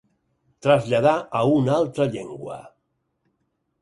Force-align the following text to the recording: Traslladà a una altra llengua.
Traslladà 0.67 1.13
a 1.41 1.43
una 1.57 1.75
altra 1.83 2.09
llengua. 2.17 2.61